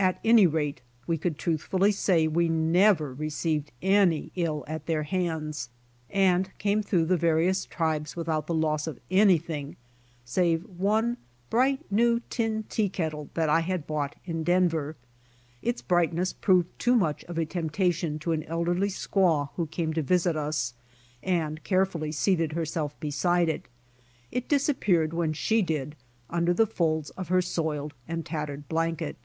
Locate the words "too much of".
16.78-17.36